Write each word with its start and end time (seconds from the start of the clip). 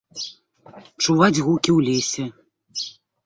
Чуваць 1.03 1.43
гукі 1.49 1.71
ў 1.77 1.79
лесе. 1.91 2.25